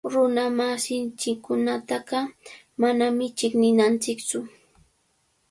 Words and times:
Runamasinchikkunataqa 0.13 2.19
manami 2.79 3.25
chiqninanchiktsu. 3.37 4.37